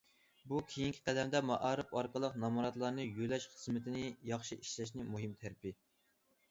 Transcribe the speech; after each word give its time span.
بۇ 0.51 0.59
كېيىنكى 0.69 1.03
قەدەمدە 1.09 1.41
مائارىپ 1.49 1.93
ئارقىلىق 1.99 2.39
نامراتلارنى 2.45 3.07
يۆلەش 3.21 3.47
خىزمىتىنى 3.53 4.03
ياخشى 4.33 4.61
ئىشلەشنىڭ 4.63 5.15
مۇھىم 5.17 5.39
تەرىپى. 5.45 5.81